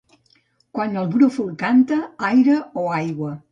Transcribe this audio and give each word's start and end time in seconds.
Quan 0.77 0.97
el 1.01 1.11
brúfol 1.17 1.53
canta, 1.65 2.01
aire 2.33 2.59
o 2.85 2.89
aigua. 2.99 3.33